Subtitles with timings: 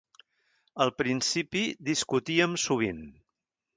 [0.85, 3.05] Al principi discutíem sovint.